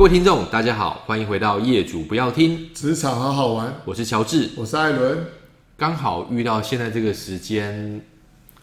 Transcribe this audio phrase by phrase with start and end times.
[0.00, 3.82] 各位听众，大家好，欢迎回到业主不要听职场好好玩。
[3.84, 5.26] 我是乔治，我是艾伦。
[5.76, 8.00] 刚好遇到现在这个时间，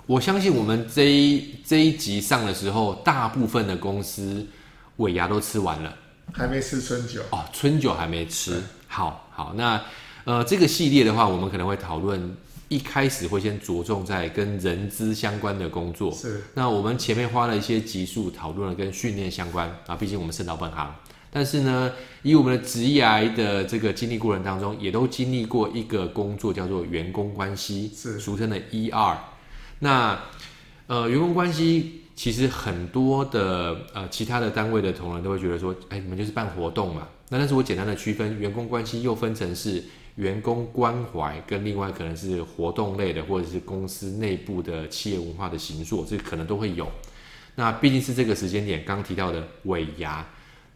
[0.08, 4.48] 我相信我们这一这一集上的时候，大部分的公司
[4.96, 5.96] 尾牙都吃完了，
[6.34, 8.60] 还没吃春酒哦，春酒还没吃。
[8.88, 9.80] 好好，那
[10.24, 12.36] 呃，这个系列的话，我们可能会讨论。
[12.70, 16.44] 一开始会先着重在跟人资相关的工作，是。
[16.54, 20.94] 那我们前面花了一些集数讨论了跟训练相关啊，毕竟我们是老本行。
[21.38, 29.16] 但是呢，以我们的职涯的这个经历过程当中，也都经历过一个工作叫做员工关系，是俗称的 ER。
[29.78, 30.20] 那
[30.88, 37.08] 呃，员工关系其实很多的呃其他的单位的同仁都会觉得说，哎，你们就是办活动嘛。
[37.30, 39.84] 那但是我简单的区分，员工关系又分成是。
[40.18, 46.92] 员工关怀跟另外可能是活动类的，或者是公司内部的企业文化的形塑，这可能都会有。
[47.54, 50.28] 那毕竟是这个时间点，刚提到的尾牙，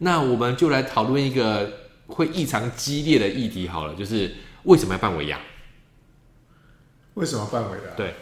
[0.04, 1.72] 那我们就来讨论一个
[2.08, 5.40] 会异常激烈的议题好了，就是为什么要办尾牙？
[7.14, 7.96] 为什么要办尾牙？
[7.96, 8.16] 对，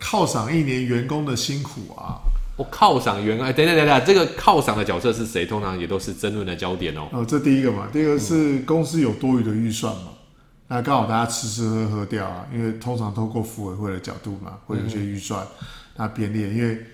[0.00, 2.18] 犒赏一年员工的辛苦啊。
[2.56, 5.46] 我犒赏员工，哎，等等等等，这个犒赏的角色是谁？
[5.46, 7.08] 通常也都是争论的焦点哦。
[7.12, 10.16] 哦，这第一个嘛，第二个是公司有多余的预算嘛，嗯、
[10.68, 16.48] 那刚好大家吃吃喝喝掉啊，因为通常透过福委会的角度嘛，会有一些预算，嗯、那编列。
[16.48, 16.84] 因为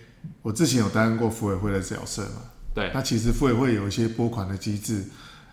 [0.42, 2.42] 我之前有担任过福委会的角色嘛，
[2.74, 5.04] 对，那其实福委会有一些拨款的机制，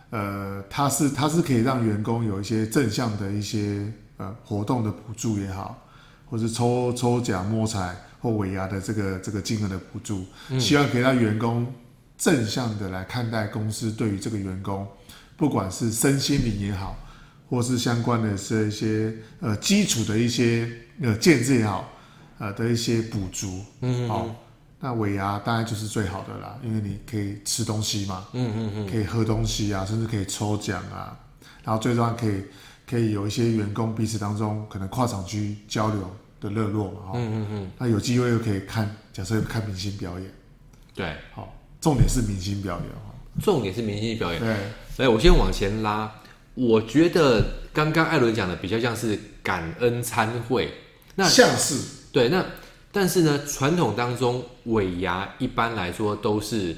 [0.10, 5.84] 呃，它是它是可以让员工有一些正向的一些呃活动的补助也好，
[6.30, 7.96] 或是抽抽奖摸彩。
[8.20, 10.26] 或尾牙的这个这个金额的补助，
[10.60, 11.72] 希望可以让员工
[12.18, 14.88] 正向的来看待公司对于这个员工，
[15.38, 16.98] 不管是身心灵也好，
[17.48, 20.68] 或是相关的这一些呃基础的一些
[21.00, 21.88] 呃建制也好，
[22.40, 23.64] 呃的一些补足。
[23.82, 24.28] 嗯，好，
[24.80, 31.18] 那尾牙当然就是最好的啦，因为你可以吃东西嘛，嗯嗯嗯，可以喝东西啊，甚至可以抽奖啊，
[31.64, 32.44] 然后最重要可以
[32.90, 36.16] 可以有一些员工彼此当中可能跨厂区交流。
[36.40, 40.32] 的热络嘛，嗯嗯嗯，那有机会又可以看，假设看明星表演，
[40.94, 41.52] 对，好，
[41.82, 44.56] 重点是明星表演哈，重点是明星表演，对，
[44.98, 46.12] 来，我先往前拉，
[46.54, 47.44] 我觉得
[47.74, 50.72] 刚刚艾伦讲的比较像是感恩餐会，
[51.16, 52.46] 那像是，对，那
[52.98, 56.76] 但是呢，传统当中尾牙一般来说都是。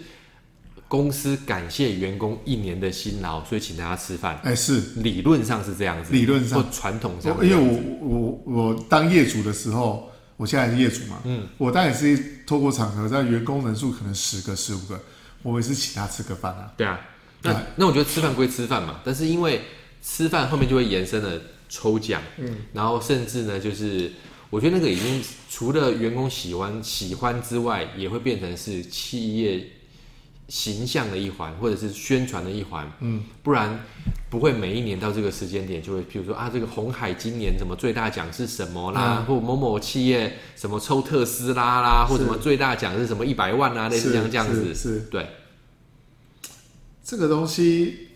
[0.89, 4.39] 公司感谢员工一年的辛劳，所以请大家吃饭。
[4.43, 7.31] 哎，是理论上是这样子，理论上或传统上。
[7.45, 14.99] 因为我我我当业主的时候，我现在是业主嘛，嗯，我当然也是透过场合，在员工人数可能十个十五个，
[15.43, 16.73] 我也是请他吃个饭啊。
[16.75, 16.99] 对啊，
[17.43, 19.61] 那那我觉得吃饭归吃饭嘛，但是因为
[20.01, 24.11] 吃饭后面就会延伸了抽奖，嗯，然后甚至呢，就是
[24.49, 29.67] 我觉得那个已经除了员工喜欢喜欢之外，也会变成是企业。
[30.49, 33.85] 形象的一环，或者是宣传的一环，嗯，不然
[34.31, 45.27] 不会每一年到这个时间点就会，譬如说啊，这个红海今年什么最大奖是什么啦，嗯、或某某企业什么抽特斯拉啦，或什么最大奖是什么一百万啊，类似像这样子，是，对。
[47.03, 48.07] 这个东西，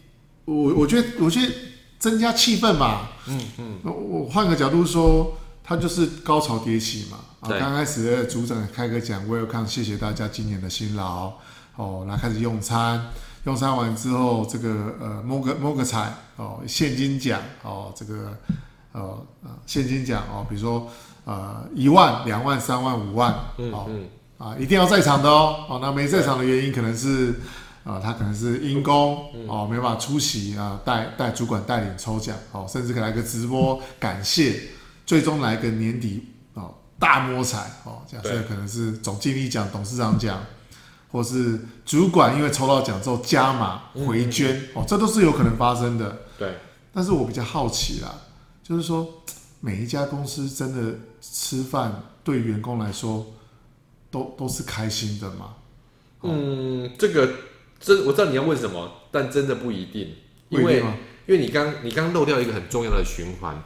[0.46, 1.54] 我我觉得，我觉得
[2.00, 11.34] 增加气氛嘛，嗯嗯，我换个角度说，它就是高潮迭起嘛，啊，刚开始的组长开个讲，Welcome，谢谢大家今年的辛劳。
[11.76, 13.10] 哦，然后开始用餐，
[13.46, 18.38] 用餐完之后，这个呃摸个摸个彩哦，现金奖哦，这个
[18.92, 20.88] 呃呃现金奖哦，比如说
[21.26, 24.08] 呃一万、两万、三万、五万，嗯、哦嗯。
[24.38, 27.30] 啊，一定要在场的哦，哦，那没在场的原因可能是
[27.86, 34.60] 啊、呃，他可能是因公、嗯、哦，没办法出席啊，带带主管带领抽奖哦，甚至可以来个直播感谢，
[35.06, 40.44] 最终来个年底哦大摸彩哦，这样，所以可能是总经理奖、董事长奖。
[41.14, 46.24] 或是主管因为抽到奖之后加码回捐、嗯、哦，这都是有可能发生的。
[46.40, 46.58] 对，
[46.92, 48.12] 但是我比较好奇啦，
[48.64, 49.22] 就是说
[49.60, 53.28] 每一家公司真的吃饭对员工来说
[54.10, 55.54] 都都是开心的吗？
[56.24, 57.30] 嗯，这个
[57.80, 60.16] 这我知道你要问什么，但真的不一定，
[60.50, 60.80] 因为
[61.28, 63.64] 因为你刚你刚漏掉一个很重要的循环，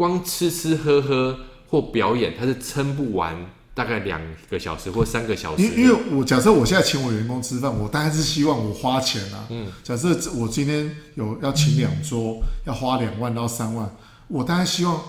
[0.00, 1.38] 光吃吃喝喝
[1.68, 3.36] 或表演，他是撑不完。
[3.74, 4.20] 大概两
[4.50, 5.62] 个小时或三个小时。
[5.62, 9.46] 因因为我假设我现在请我员工吃饭，我当然是希望我花钱啊。
[9.50, 9.70] 嗯。
[9.82, 13.94] 假设我今天有要请两桌，要花两万到三万，
[14.28, 15.00] 我当然希望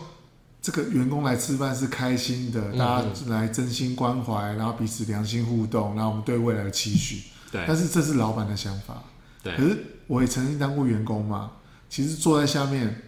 [0.61, 7.23] 这个员工来吃饭是开心的，大家来真心关怀，然后彼此良心互动，然后我们对未来的期许。
[7.49, 7.63] 对。
[7.65, 9.01] 但是这是老板的想法。
[9.41, 9.55] 对。
[9.55, 9.77] 可是
[10.07, 11.51] 我也曾经当过员工嘛，
[11.89, 13.01] 其实坐在下面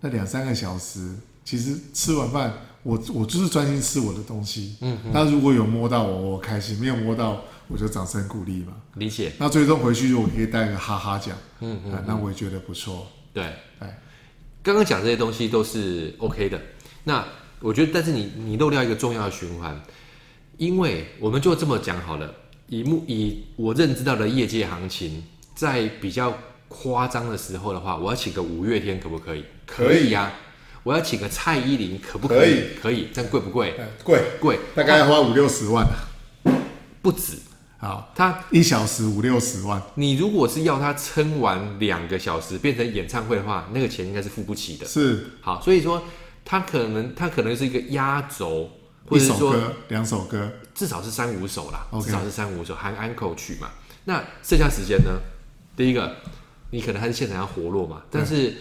[0.00, 1.14] 那两三个小时，
[1.44, 2.52] 其实吃完饭。
[2.84, 4.76] 我我就是专心吃我的东西。
[4.80, 8.72] 嗯，那如果有摸到我，我开心；没有摸到，我就掌声鼓励嘛。
[8.94, 9.32] 理解。
[9.36, 13.08] 那最终回去，如果可以带个哈哈奖，嗯嗯，那我也觉得不错。
[13.34, 13.88] 对，对。
[14.62, 16.58] 刚刚讲这些东西都是 OK 的。
[17.04, 17.22] 那
[17.60, 19.78] 我觉得，但是你你漏掉一个重要的循环，
[20.56, 22.32] 因为我们就这么讲好了。
[22.68, 25.22] 以目以我认知到的业界行情，
[25.54, 26.32] 在比较
[26.68, 29.44] 夸张的时候的话，我要请个五月天可不可以？
[29.66, 30.32] 可以呀、啊。
[30.84, 32.48] 我要请个蔡依林可不可以？
[32.48, 33.08] 可以，可以。
[33.14, 33.74] 但贵不贵？
[34.04, 35.86] 贵贵，大概要花五六十万。
[37.02, 37.38] 不止。
[37.78, 39.82] 好，他一小时五六十万。
[39.94, 44.86] 你如果是要他撑完两个小时变成演唱会的话，那个钱应该是付不起的。
[44.86, 45.26] 是。
[45.40, 46.02] 好，所以说
[46.44, 48.70] 他可能他可能是一个压轴。
[49.10, 53.70] 一首歌，两首歌，至少是三五首啦至少是三五首，含安可曲嘛。
[54.04, 55.18] 那剩下时间呢？
[55.74, 56.14] 第一个，
[56.70, 58.02] 你可能还是现场要活络嘛。
[58.10, 58.54] 但是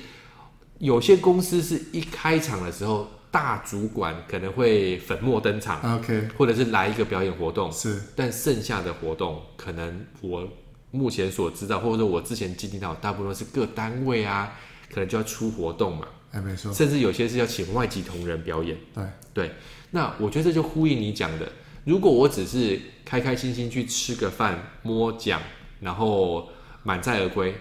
[0.80, 8.02] 有些公司是一开场的时候，大主管可能会粉墨登场，OK，或者是来一个表演活动，是。
[8.16, 10.48] 但剩下的活动，可能我
[10.92, 14.58] 目前所知道，或者说我之前经历到，大部分是各单位啊，
[14.92, 16.08] 可能就要出活动嘛。
[16.32, 16.74] 哎，没错。
[16.74, 18.78] 甚至有些是要请外籍同仁表演。
[18.94, 19.04] 对
[19.34, 19.52] 对。
[19.92, 21.52] 那我觉得这就呼应你讲的，
[21.86, 25.42] 如果我只是开开心心去吃个饭、摸奖，
[25.80, 26.50] 然后
[26.84, 27.56] 满载而归，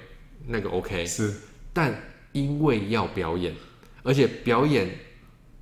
[0.47, 1.33] 那个 OK 是。
[1.73, 1.95] 但
[2.33, 3.55] 因为要表演，
[4.03, 4.89] 而且表演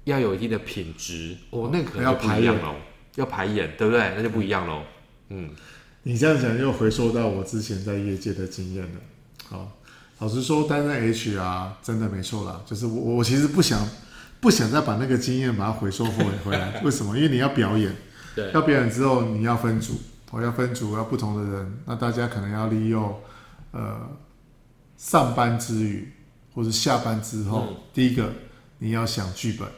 [0.05, 2.75] 要有一定的品质，哦，那个可能就不一样喽。
[3.17, 4.13] 要排演，对不对？
[4.17, 4.83] 那就不一样喽。
[5.29, 5.51] 嗯，
[6.03, 9.01] 你这样讲又回溯到我之前在业界的经验了。
[9.49, 9.73] 好，
[10.19, 13.87] 老实说，担任 HR 真的没错啦，就是我，我其实不想。
[14.41, 17.17] 不想再把那个经验把它回收回 回来，为什么？
[17.17, 17.91] 因为你要表演，
[18.37, 19.95] 对，要表演之后你要分组，
[20.33, 23.19] 我要分组，要不同的人，那大家可能要利用
[23.71, 24.07] 呃
[24.97, 26.13] 上班之余
[26.55, 28.33] 或者下班之后，嗯，第一个
[28.79, 29.69] 你要想剧本，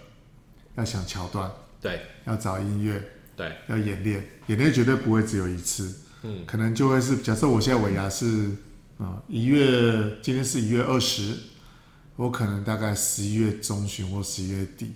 [0.76, 3.02] 要想桥段，对，要找音乐，
[3.36, 8.50] 对，要演练，演练绝对不会只有一次，嗯，可能就会是假设我现在尾牙是
[8.98, 11.34] 啊一月，今天是一月二十。
[12.16, 14.94] 我可能大概十一月中旬或十一月底，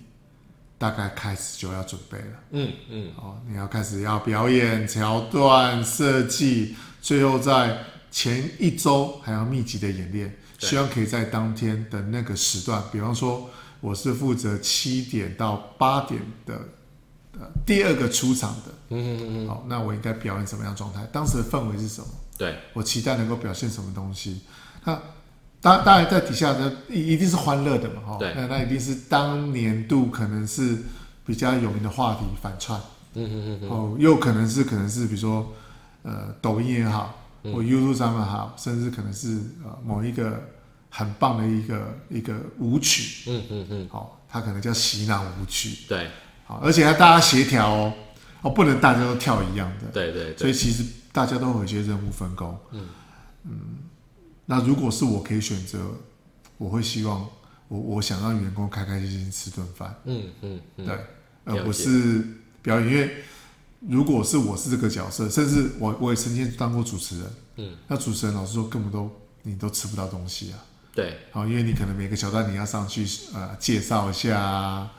[0.79, 2.39] 大概开始就要准备了。
[2.49, 7.77] 嗯嗯，哦，你要开始要表演桥段设计，最后在
[8.11, 13.49] 前一周还要密集的演练，希望可以在当天的那个时段，比方说
[13.79, 16.59] 我是负责七点到八点的
[17.65, 18.71] 第二个出场的。
[18.89, 21.07] 嗯嗯嗯，好，那我应该表演什么样状态？
[21.11, 22.07] 当时的氛围是什么？
[22.37, 24.41] 对，我期待能够表现什么东西？
[24.83, 24.99] 那。
[25.63, 30.75] 当当然，在底下的一一定是欢乐的嘛，哈，那那一定是当年度可能是
[31.23, 32.81] 比较有名的话题反串，
[33.13, 35.53] 嗯嗯嗯，哦，又可能是可能是比如说，
[36.01, 40.49] 呃，抖音也好，或 YouTube 上面好，甚至可能是呃某一个
[40.89, 46.09] 很棒的一个一个舞曲，嗯嗯嗯，好，它可能叫洗脑舞曲，对，
[46.45, 47.93] 好，而且要大家协调哦，
[48.41, 52.87] 哦，不能大家都跳一样的，对对，所以其实大家都有一些任务分工，嗯。
[53.43, 53.59] 嗯。
[54.45, 55.79] 那如果是我可以选择，
[56.57, 57.25] 我会希望
[57.69, 60.99] 我我想让员工开开心心吃顿饭，嗯嗯，嗯，对，
[61.45, 62.21] 而不是
[62.61, 62.89] 表演。
[62.89, 63.23] 因为
[63.87, 69.09] 如果是我是这个角色，甚至我我也曾经当过主持人，嗯，那主持人老实说根本都
[69.41, 70.59] 你都吃不到东西啊，
[70.93, 74.91] 对，好，因为你可能每个桥段你要上去呃介绍一下啊，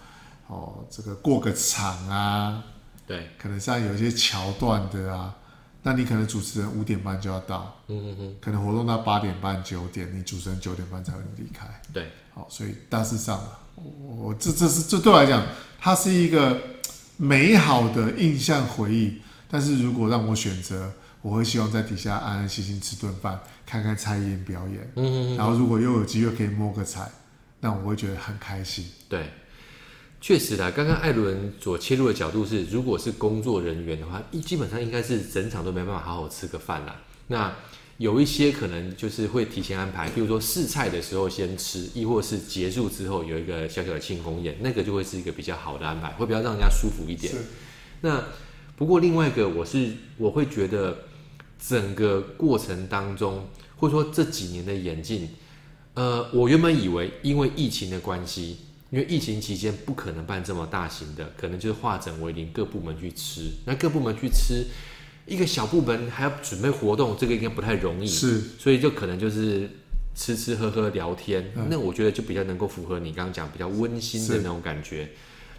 [0.48, 2.62] 哦，这个过个场啊，
[3.06, 5.36] 对，可能像有一些桥段的啊。
[5.84, 11.66] 那你可能主持人五点半就要到，嗯嗯嗯，可能活动到八点半九点，你主持人九点半才会离开。
[11.92, 13.42] 对，好，所以大致上，
[13.74, 13.84] 我，
[14.28, 15.44] 我这这是这对我来讲，
[15.80, 16.56] 它是一个
[17.16, 19.20] 美好的印象回忆。
[19.48, 27.10] 但是如果让我选择，我会希望在底下安安心心吃顿饭，看看蔡依林表演，嗯嗯嗯，然后如果又有机会可以摸个彩，
[27.60, 28.86] 那我会觉得很开心。
[29.08, 29.30] 对。
[30.20, 36.94] 确实啦，刚刚艾伦所切入的角度是，如果是工作人员的话，一基本上应该是整场都没办法好好吃个饭啦。
[37.26, 37.52] 那
[37.98, 47.32] 有一些可能就是会提前安排，比如说试菜的时候先吃，亦或是结束之后有一个小小的庆功宴，那个就会是一个比较好的安排，会比较让人家舒服一点。
[48.00, 48.24] 那
[48.76, 51.04] 不过另外一个，我是我会觉得
[51.58, 53.46] 整个过程当中，
[53.76, 55.28] 或者说这几年的演进，
[55.94, 58.58] 呃，我原本以为因为疫情的关系。
[58.92, 63.50] 因为疫情期间不可能办这么大型的，可能就是化整为零，各部门去吃。
[63.64, 64.66] 那各部门去吃，
[65.26, 68.06] 一个小部门还要准备活动，这个应该不太容易。
[68.06, 69.68] 是，所以就可能就是
[70.14, 71.52] 吃吃喝喝聊天。
[71.56, 75.08] 嗯、那我觉得就比较能够符合你刚刚讲比较温馨的那种感觉。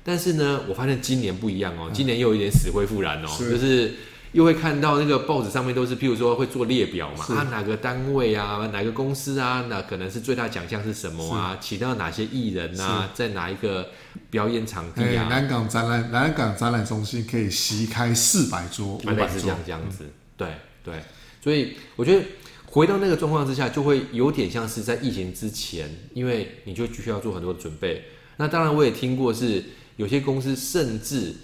[0.03, 3.93] 但是呢，我发现今年不一样哦，今年又有一点死灰复燃哦，是就是
[4.34, 11.56] 又会看到那个报纸上面都是，譬如说会做列表嘛，啊哪个单位啊，哪个公司啊，那可能是最大奖项是什么啊？
[11.62, 13.90] 请到哪些艺人啊，在哪一个
[14.32, 15.28] 表演场地啊？
[15.30, 20.48] 南港展览南港展览中心可以席开四百桌，五百桌这样这样子，嗯、对
[20.84, 20.96] 对，
[21.40, 22.25] 所以我觉得
[22.66, 28.06] 回到那个状况之下，就会有点像是在疫情之前，因为你就需要做很多的准备。
[28.38, 29.63] 那当然我也听过是
[29.98, 31.36] 有些公司甚至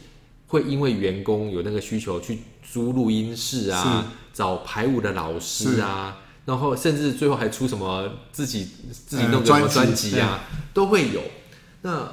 [0.48, 2.39] 会因为员工有那个需求去。
[2.71, 11.21] 租录音室啊，找排舞的老师啊，然后甚至最后还出什么自己自己弄个什么专辑啊，都会有。
[11.81, 12.11] 那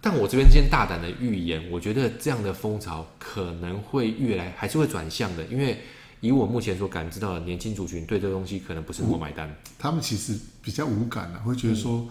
[0.00, 5.82] 但我这边今天大胆的预言，我觉得这样的风潮可能会越来还是会转向的，因为
[6.20, 12.06] 以我目前所感知到的年轻族群对这东西可能不是那么买单，他们其实比较无感的，会觉得说，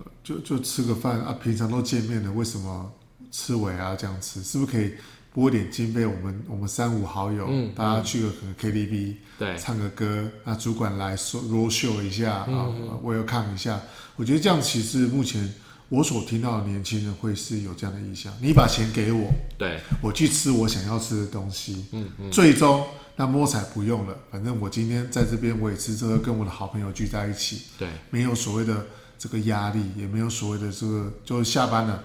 [0.00, 2.92] 嗯、就就吃个饭啊，平常都见面的，为什么
[3.30, 4.92] 吃尾啊这样吃，是不是可以？
[5.32, 8.28] 拨点经费，我们我们三五好友，嗯、大家去个
[8.60, 12.66] KTV，对，唱个歌，那主管来说 roll show 一下啊，
[13.02, 13.80] 我要看一下。
[14.16, 15.54] 我觉得这样其实目前
[15.90, 18.32] 我所听到的年轻人会是有这样的意向。
[18.40, 28.86] 你把钱给我，对，我去吃我想要吃的东西，嗯嗯，最终那摸彩不用了，反正我今天在这边我也吃这个，跟我的好朋友聚在一起，对，没有所谓的
[29.18, 32.02] 这个压力，也没有所谓的这个，就是下班了。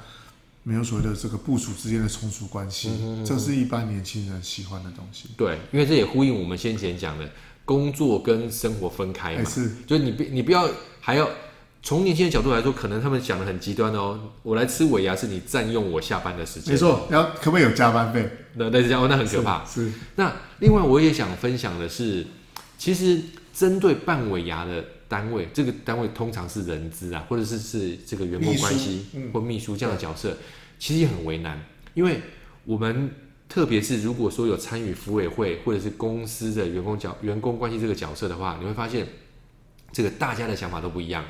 [0.64, 5.30] 没有所谓的这个部署之间的从属关系，嗯，这是一般年轻人喜欢的东西。
[5.36, 7.30] 对，因为这也呼应我们先前讲的，
[7.66, 9.44] 工作跟生活分开嘛。
[9.44, 10.70] 是，就你不你不要
[11.02, 11.30] 还要
[11.82, 14.18] 从年轻人角度来说，可能他们讲的很极端哦。
[14.42, 16.74] 我来吃尾牙是你占用我下班的时间。
[16.74, 18.30] 没错，要可不可以有加班费？
[18.56, 19.66] 那那是这样，那很可怕。
[19.66, 19.90] 是。
[19.90, 22.26] 是那另外我也想分享的是，
[22.78, 23.22] 其实
[23.54, 24.84] 针对半尾牙的。
[25.14, 30.36] 单位这个单位通常是人资啊，或者是是这个员工关系、嗯、或秘书这样的角色，
[30.80, 31.64] 其实也很为难。
[31.94, 32.20] 因为
[32.66, 33.12] 我们
[33.48, 39.06] 特别是如果说有参与服委会或者是公司的员工角员工关系这个角色的话，你会发现
[39.92, 41.24] 这个大家的想法都不一样。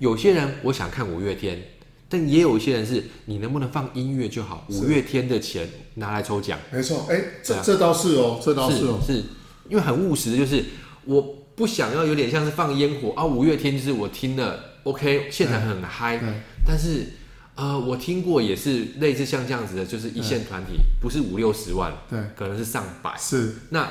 [0.00, 1.62] 有些人我想看五月天，
[2.10, 6.58] 但也有一些人是你能不能放音乐就好，五月天的钱拿来抽奖。
[6.70, 9.24] 没错，哎，这这倒是哦，这倒是哦，是，是
[9.70, 10.62] 因为很务实的就是
[11.06, 11.38] 我。
[11.56, 13.24] 不想要有点像是放烟火啊！
[13.24, 16.20] 五月天就是我听了，OK，现场很嗨。
[16.66, 17.06] 但是，
[17.54, 23.16] 呃，我听过也是类似像这样子的，就是一线团体，不是五六十万，对，可能是上百。
[23.16, 23.54] 是。
[23.70, 23.88] 那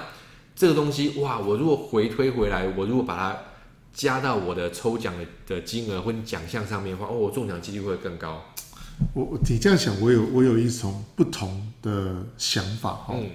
[0.56, 3.38] 这个东西哇，我如果回推回来，我如果把它
[3.94, 8.44] 加到我的抽奖的的金额或奖项上面的话，哦，我中奖几率会更高。
[9.14, 13.14] 我你这样想，我有我有一种不同的想法哈。
[13.16, 13.30] 嗯。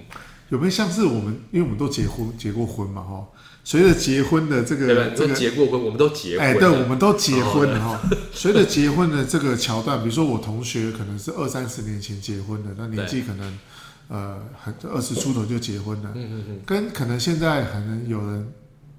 [0.49, 3.27] 有没有像是我们，因为我们都结婚结过婚嘛哈？
[3.63, 6.47] 随着结婚的这个，这个结过婚，我们都结婚。
[6.47, 8.01] 哎，对，我们都结婚了哈。
[8.33, 13.59] 随着结婚的这个桥段，比如说我同学可能是二三十年前结婚的，那年纪可能
[14.07, 16.11] 呃很二十出头就结婚了。
[16.15, 16.59] 嗯嗯嗯。
[16.65, 18.51] 跟可能现在可能有人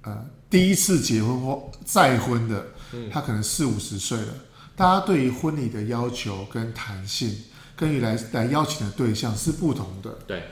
[0.03, 2.67] 呃第一次结婚或再婚的，
[3.11, 4.27] 他可能四五十岁了。
[4.75, 7.35] 大家对于婚礼的要求跟弹性，
[7.75, 10.17] 跟于来来邀请的对象是不同的。
[10.25, 10.43] 对。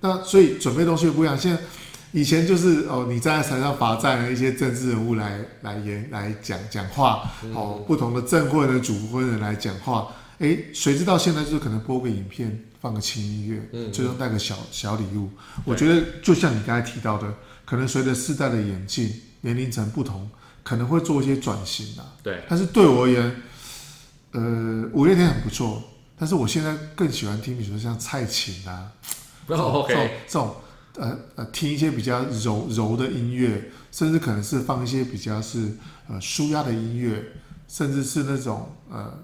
[0.00, 1.36] 那所以准备东西不一样。
[1.38, 1.60] 现在
[2.12, 10.08] 以前就是哦，你站在台上罚站的一些政治人物来来演来讲讲话，哦，不同的证婚的、主婚人来讲话。
[10.38, 15.28] 哎，谁知道现在就是可能播个影片，放个轻音乐，嗯，最终带个小小礼物。
[15.64, 17.26] 我觉得就像你刚才提到的，
[17.64, 20.30] 可能随着世代的演进，年龄层不同，
[20.62, 22.14] 可能会做一些转型啊。
[22.22, 22.42] 对。
[22.48, 23.42] 但是对我而言，
[24.32, 25.82] 呃，五月天很不错，
[26.16, 28.92] 但是我现在更喜欢听，比如说像蔡琴啊。
[29.48, 29.88] 这种、oh, okay.
[29.88, 30.54] 这种这种
[30.98, 35.72] 呃呃，听一些比较柔柔的音乐，甚至可能是放一些比较是
[36.08, 37.22] 呃舒压的音乐，
[37.68, 39.18] 甚至是那种呃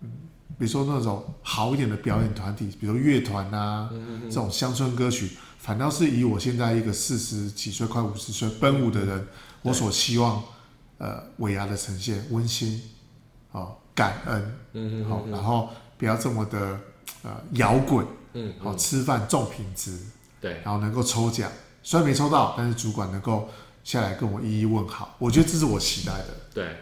[0.00, 0.10] 嗯，
[0.58, 9.26] 比如说那种好一点的表演团体，比如乐团啊，嗯、这种乡村歌曲，反倒是以我现在一个四十几岁快五十岁奔五的人，
[9.62, 10.42] 我所希望
[10.98, 12.80] 呃尾牙的呈现温馨，
[13.52, 16.80] 哦感恩，嗯好、哦，然后不要这么的
[17.22, 18.06] 呃摇滚。
[18.32, 19.98] 嗯，好、嗯，吃饭重品质，
[20.40, 23.50] 对，然后能够抽奖，虽然没抽到，但是主管能够
[23.84, 26.28] 下来跟我一一问好，我觉得这是我期待的。
[26.54, 26.76] 对，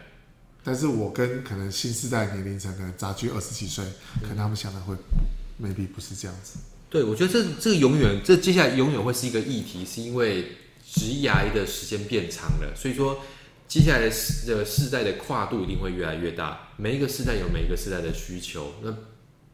[0.63, 3.83] 但是我跟可能新世代年龄层可能差距二十几岁，
[4.21, 6.57] 可能他们想的会、嗯、maybe 不是这样子。
[6.89, 10.43] 对，我觉得这这个永远，这接下来永远会是一个议题，是因为
[10.89, 13.19] 职涯的时间变长了，所以说
[13.67, 18.75] 接下来的世的世代的跨度一定会越来越大，每一个世代有每一个世代的需求。
[18.81, 18.89] 那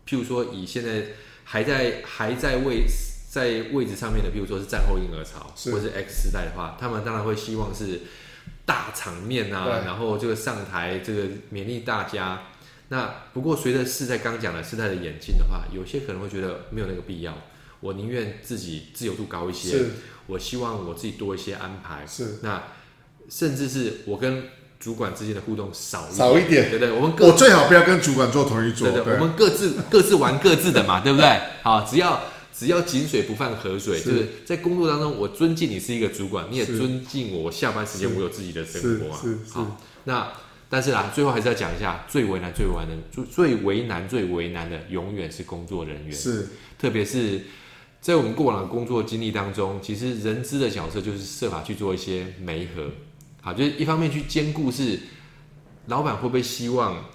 [0.08, 1.08] 譬如说以现在。
[1.48, 2.88] 还在还在位
[3.36, 8.00] 在位置上面的，比如说是战后婴儿潮，或者是 X 世代的话，他们当然会希望是
[8.66, 12.44] 大场面啊，然后这个上台这个勉励大家。
[12.88, 17.38] 那不过随着世代刚讲的世代的演进的话，有些可能会觉得没有那个必要。
[17.82, 19.90] 我宁愿自己自由度高一些，是
[20.28, 22.64] 我希望我自己多一些安排，是那
[23.30, 24.46] 甚至是我跟
[24.80, 26.94] 主管之间的互动少一点少一点，对不对？
[26.94, 31.42] 我们各我最好不要跟主管坐同一桌，对对，我们各自各自玩各自的嘛，对不对？
[31.64, 32.24] 好，只要
[32.58, 37.52] 只要井水不犯河水，是就是在工作当中，我尊敬你是一个主管，你也尊敬我。
[37.52, 39.20] 下班时间我有自己的生活啊
[39.52, 40.32] 好，那
[40.70, 46.12] 但是啦，最后还是要讲一下，最为难、最为难的、最最为难、最为难的，永远是工作人员。
[46.14, 46.48] 是，
[46.80, 47.42] 特别是
[48.00, 52.90] 在我们过往的工作经历当中，其实人资的角色就是设法去做一些媒合。
[53.42, 54.98] 好，就是一方面去兼顾是
[55.88, 57.06] 老板会不会希望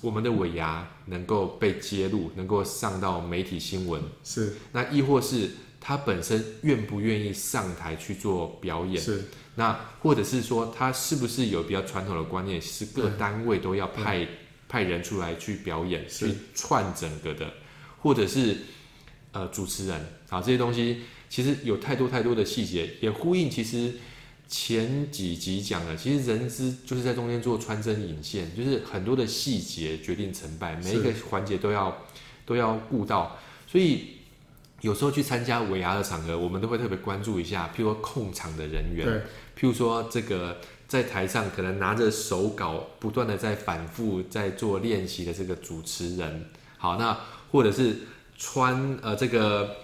[0.00, 9.02] 我们的尾牙能够被揭露，能够上到媒体新闻，是，那亦或是他本身愿不愿意上台去做表演？
[9.02, 9.24] 是，
[9.56, 14.26] 那或者是说他是不是有比较传统的观念，是各单位都要派
[14.68, 17.52] 派人出来去表演，去串整个的，
[17.98, 18.56] 或者是
[19.32, 23.94] 呃主持人，好，这些东西其实有太多太多的细节，也呼应其实。
[24.52, 32.04] 前几集讲了，其实人资就是在中间做穿针引线，就是很多的细节决定成败，每一个环节都要
[32.44, 33.38] 都要顾到。
[33.68, 34.16] 所以
[34.80, 39.06] 有时候去参加尾牙的场合，我们都会特别关注一下，譬如说控场的人员，
[39.56, 47.16] 譬如说这个在台上可能拿着手稿不断的在反复在做练习的这个主持人，好，那
[47.52, 47.98] 或者是
[48.36, 49.76] 穿呃这个。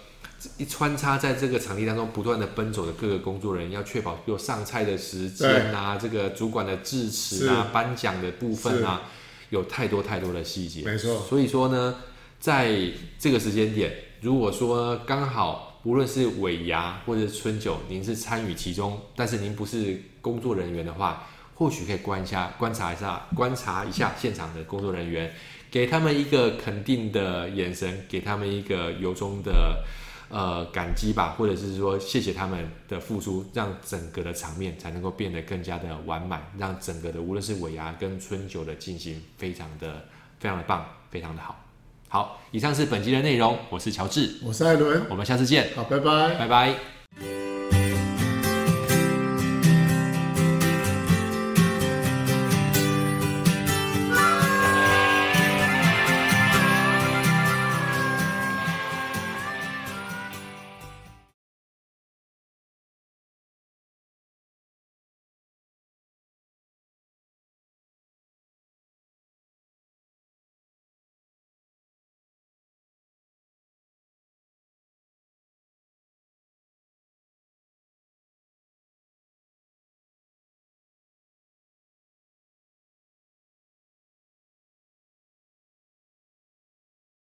[0.57, 9.01] 一穿插在这个场地当中不断的奔走的各个工作人员，要确保有上菜的时间啊，这个主管的致辞啊，颁奖的部分啊，
[9.49, 10.83] 有太多太多的细节。
[10.83, 11.19] 没错。
[11.27, 11.95] 所以说呢，
[12.39, 12.71] 在
[13.17, 13.91] 这个时间点，
[14.21, 25.33] 如果说刚好无论是尾牙或者是春酒，您是参与其中，但是您不是工作人员的话，或许可以观一下、观察一下、观察一下现场的工作人员，
[25.71, 29.83] 给他们一个肯定的眼神，给他们一个由衷的。
[30.29, 40.05] 呃，感激吧，或者是说谢谢他们的付出，让整个的场面才能够变得更加的完满，让整个的无论是尾牙跟春酒的进行，非常的
[40.39, 41.63] 非常的棒，非常的好。
[42.09, 46.96] 好，以上是本集的内容，我是乔治，我是艾伦，我们下次见，好，拜拜，拜拜。